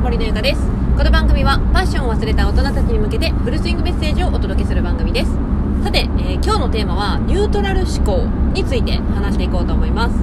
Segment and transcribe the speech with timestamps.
[0.00, 0.60] 森のゆかです。
[0.96, 5.32] この番組はパッションを忘れた大人たちに向けてフルスイングメッセージをお届けする番組です。
[5.82, 10.16] さて、えー、今日のテーマはニュートラル思考について話していこうと思います。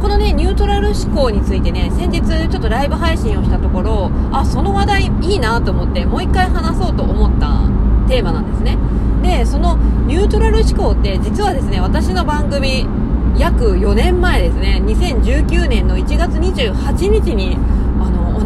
[0.00, 7.60] このねニュートラル思考についてね先日ちょっとライブ配信をしたところあその話題いいなと思ってもう一回話そうと思った
[8.08, 8.76] テーマなんですね。
[9.22, 9.76] でその
[10.06, 12.86] ニュートラル思考って実はですね私の番組
[13.38, 17.58] 約4年前ですね2019年の1月28日に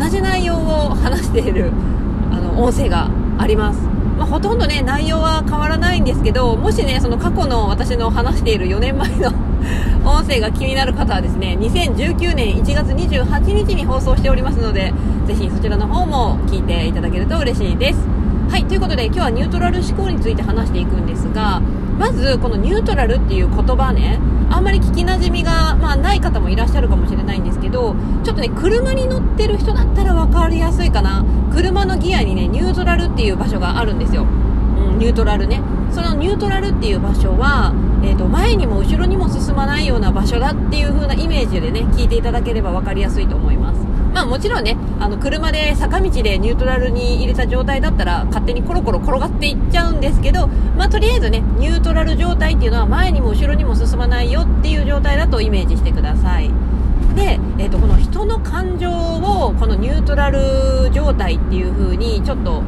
[0.00, 1.70] 同じ内容を話している
[2.32, 3.80] あの音声があります、
[4.16, 9.30] まあ、ほとんどね内容は変わらないんですけどもしねその過去の私の話している4年前の
[10.10, 14.94] 音声が気になる方はですね2019年1月28日に放送しておりますので
[15.26, 17.98] ぜひそちらの方も聞いていただけると嬉しいです。
[18.50, 21.62] はいということで今日はニュートラル思考について話していくんですが
[22.00, 24.18] まずこのニュートラルっていう言葉ね
[24.50, 24.99] あんまり聞き
[28.22, 31.24] ちょっとね車に乗ってる人だったら分かりやすいかな。
[31.52, 35.60] 車のギアにねニュートラルっていう場所があるんですよ、うん、ニュートラルね。
[35.90, 43.80] そのニュートラルっていう場所は、えーと、前にも後ろにも進まないような場所だっていう風なイメージでね聞いていただければ分かりやすいと思います。
[44.14, 56.50] まあもちろんね、あの車で坂道でニュートラルに入れた状態だったら勝手にコロコロ転がっていっちゃうんですけど、まあとりあえずね、ニュートラル状態っていうのは前にも後ろにも進まないよっていう状態だとイメージしてください。
[57.20, 62.62] で、えー、とこの人の感情をこのニュートラル状態っていう風にちょっと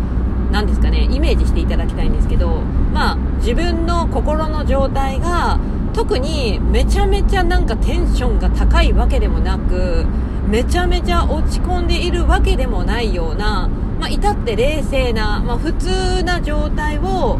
[0.51, 2.61] 何ですかねイメージしていただきたいんですけど
[2.93, 5.59] まあ自分の心の状態が
[5.95, 10.05] 特にめちゃめちゃなんかテンションが高いわけでもなく
[10.47, 17.39] めちゃめちゃ落ち込んでいるわけでもないような、まあ、至って冷静な、まあ、普通な状態を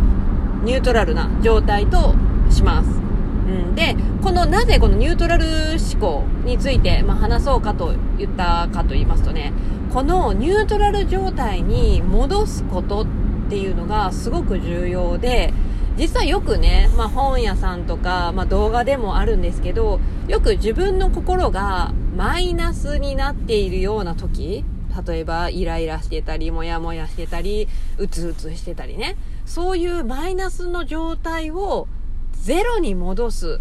[0.65, 2.15] ニュートラルな状態と
[2.49, 3.12] します。
[3.49, 5.45] うん、で、このなぜこのニュートラル
[5.93, 9.53] 思考について、まあ、話そうかと言ったかと言いますとね、
[9.93, 13.07] このニュートラル状態に戻すことっ
[13.51, 15.53] ていうのがすごく重要で、
[15.97, 24.65] 実はよくね、まあ、本屋さんとか、まあ、動画でもあるんですけど、よく自分の心がマイナスになっているような時、
[25.07, 31.89] 例えばイライラしてたり、モヤモヤしてたり、うつうつしてたりね、そういうマイナスの状態を
[32.43, 33.61] ゼロに戻す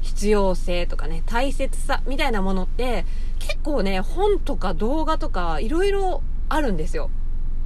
[0.00, 3.04] 必要性とかね、大切さみたいなものって
[3.40, 7.10] 結構ね、本とか動画とかいろいろあるんですよ。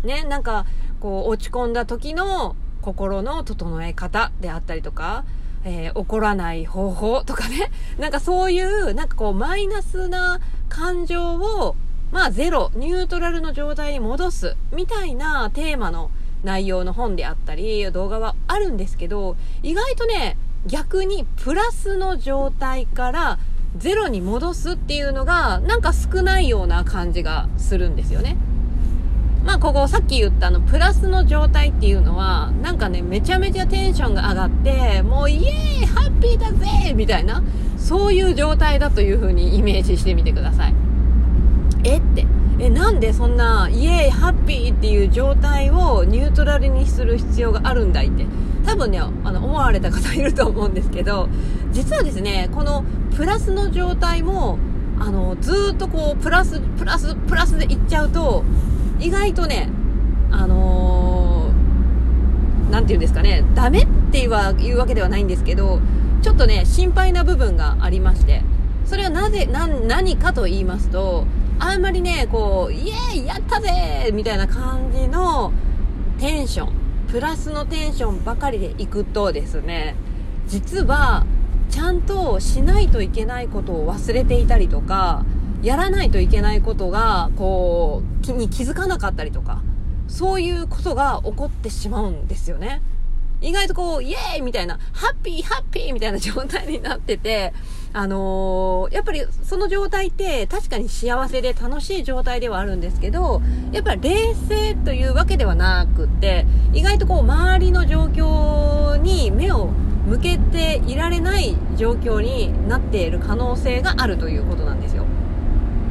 [0.05, 0.65] ね、なんか
[1.01, 5.27] こう落ち込んだ時の心の整え方であったりとか、
[5.65, 7.71] えー、怒らない方法とかね、
[8.01, 11.77] なんかそういう、なんかこう、マイナスな感情を、
[12.11, 16.11] まあゼロ、ニュートラルの状態に戻す、みたいなテーマの
[16.45, 23.39] 内容の本であったり、動画はあるんですけど、意外とね、逆にプラスの状態から
[23.77, 28.37] ゼロに戻すっていうのが、なんか少ないような感じがするんですよね。
[29.45, 37.43] まあここさっき言ったあのプラスの状態っていうのはなんかねめちゃめちゃテンションが上がってもうイエーイハッピーだぜみたいな
[37.79, 40.75] そういう状態だという風にイメージしてみてください
[41.85, 42.27] えって
[42.59, 48.27] えなんでそんなイエーイハッピーっていう状態をニュートラルにする必要があるんだいって。
[48.67, 51.31] 多分ねあの思われた方いると思うんですけど
[51.73, 52.85] 実はですねこの
[53.17, 54.59] プラスの状態も
[54.99, 58.45] あのずっとこうプラスプラスプラスでいっちゃうと
[59.01, 59.69] 意外とね、
[60.31, 65.81] あのー、なんて言うんですかね、ダメって言うわけではないんですけど、
[66.23, 68.43] ちょっとね、心配な部分がありまして、
[68.85, 71.27] それはなぜ、な、何かと言いますと、
[71.61, 75.53] あんまりね、こう、イエーイやったぜみたいな感じの
[76.19, 76.73] テンション、
[77.09, 79.97] プラスのテンションばかりでいくとですね、
[80.47, 81.27] 実は、
[81.69, 85.25] ちゃんとしないといけないことを忘れていたりとか、
[85.63, 89.63] やらないといけないことが、こう、気に気づかなかったりとか、
[90.07, 92.83] そういうことが起こってしまうんですよね。
[93.41, 97.53] 意外とこう、イエーイみたいな、ハッピーハッピーみたいな状態になってて、
[97.93, 103.41] あのー、やっぱりその状態って確かに幸せで楽しい状態ではあるんですけど、
[103.73, 109.71] やっぱり冷静というわけではなくって、意外とこう、周りの状況に目を
[110.09, 115.05] 向けていられない状況になっている可能性があるということなんですよ。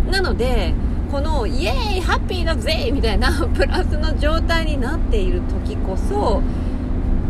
[0.09, 0.73] なので
[1.11, 6.41] このイエーイハッピーだぜみたいなプラスの状態になっている時こそ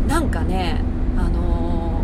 [0.08, 0.80] なんかね
[1.16, 2.02] あの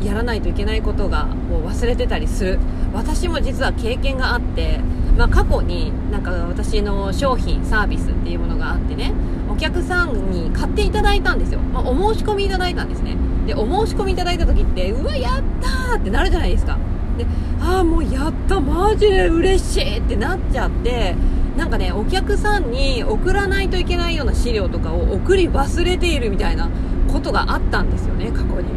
[0.00, 2.58] ー、やらないといけないことがこう忘れてたりする。
[2.92, 4.78] 私も実は経験があって、
[5.16, 9.12] まあ、過去になんか私の商品サービスっていうものがあってね
[9.50, 13.16] お客さんに買っていただいたんですよ、まあ、お申し込みいただいたんですね。
[13.46, 16.78] でお申し込みいただいた時ってうわやったーってなるじゃないですか。
[17.18, 17.26] で
[17.60, 21.16] ああもうやったマジで嬉しいってなっちゃって
[21.56, 26.68] なんかねお客さんに送らないといけないような資料とかを送り忘れているみたいな
[27.14, 28.72] ことがあったんですよね過去に、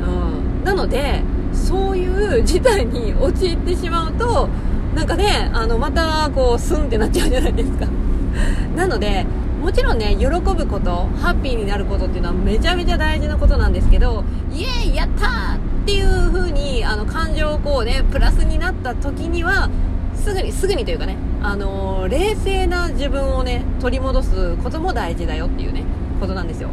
[0.00, 1.22] うん、なので
[1.52, 4.48] そういう事態に陥ってしまうと
[4.94, 7.86] なんかねあのまたこうスンってなっちゃうじゃないですか。
[8.74, 9.26] なので
[9.60, 19.68] もちろんね喜ぶことハッピーになることっていうのはめちゃめちゃ大事なことなんですけどイエーイやったーっていう風にあの感情をこうねプラスになった時には
[20.14, 25.84] すぐにすぐにというかね、あのー、冷静な自分をね取り戻すことも大事だよっていうね
[26.20, 26.70] ことなんですよ。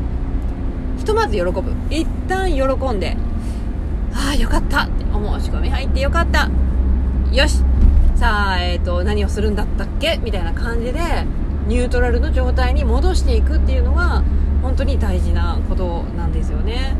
[1.08, 1.64] とまず喜ぶ。
[1.90, 2.64] 一旦喜
[2.94, 3.16] んで
[4.14, 4.84] ああよかった。
[4.84, 6.50] ってお申し込み入ってよかった。
[7.32, 7.64] よし。
[8.16, 10.20] さあ、えっ、ー、と何をするんだったっけ？
[10.24, 11.00] みたいな感じで
[11.68, 14.24] ニュートラルの状態に戻していくっていうのは
[14.62, 16.96] 本当に大事なことなんですよね。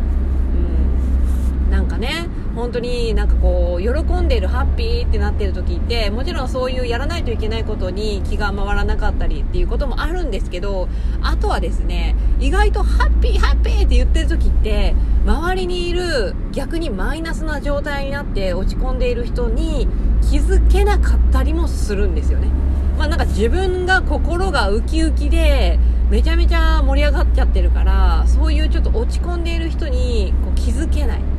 [1.66, 2.28] うん、なんかね
[2.58, 10.90] 本当になんかこう喜んでいるハッピーってなってる時ってもちろんそういうやらないといけないことに気が回らなかったりっていうこともあるんですけど
[11.22, 14.96] あとはですね意外とハッピーハッピーって言ってる時って
[15.26, 19.88] 周りにいる逆にマイナスな状態になって落ち込んでいる人に
[20.28, 22.48] 気づけなかったりもするんですよね。
[22.98, 25.78] まあなんか自分が心がウキウキで、
[26.10, 31.37] めちゃめちゃ盛り上がっちゃってるから、そういうちょっと落ち込んでいる人にこう気づけない。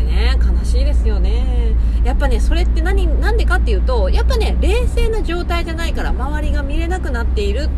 [0.00, 1.74] れね、悲しいですよね。
[2.04, 7.68] やっぱね、それって何、なんでかっていうと、やっぱね、冷静な状態じゃないから周りが見れなくなっている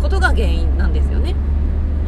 [0.00, 1.34] ことが原因なんですよね。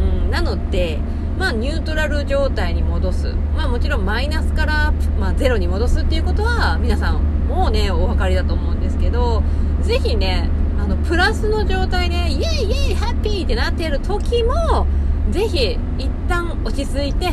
[0.00, 0.98] うん、なので、
[1.38, 3.34] まあ、ニュートラル状態に戻す。
[3.56, 9.42] まあ、もちろんマイナスから、まあ、ゼロに戻すっていうことは、皆さんもうね、お分かりだと思うんですけど、
[9.82, 10.48] ぜひね、
[10.78, 14.86] あの、プラスの状態で、イェイイェイハッピーってなっている時も、
[15.30, 17.32] ぜひ、一旦落ち着いて、いや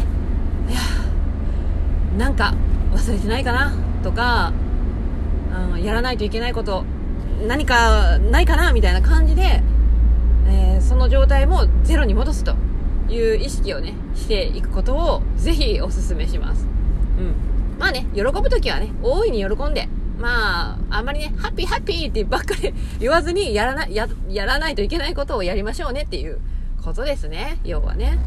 [2.17, 2.53] なんか
[2.93, 3.73] 忘れてないかな
[4.03, 4.53] とか、
[5.73, 6.83] うん、やらないといけないこと、
[7.47, 9.61] 何かないかなみたいな感じで、
[10.47, 12.55] えー、その状態もゼロに戻すと
[13.09, 16.67] いう意識をね、していくことをぜひお勧めします。
[17.17, 17.77] うん。
[17.79, 19.87] まあね、喜ぶときはね、大いに喜んで、
[20.19, 26.39] まあ、あんまりね、ハッピーハッピーってばっかり 言わずにやらな、や、やらないといけないことをやりましょうねっていう
[26.83, 27.57] ことですね。
[27.63, 28.19] 要はね。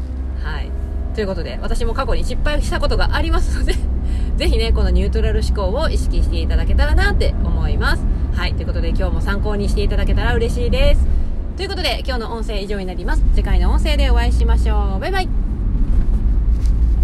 [0.43, 0.84] はい。
[1.15, 3.73] ということで、私も過去に失敗したことがありますので
[4.35, 8.03] ぜひね、このニュートラル思考を意識していただけたらなって思います。
[8.33, 8.53] はい。
[8.53, 11.07] ということで、今日も参考にしていただけたら嬉しいです。
[11.55, 13.23] ということで、今日の音声以上になります。
[13.33, 14.99] 次回の音声でお会いしましょう。
[14.99, 15.44] バイバイ。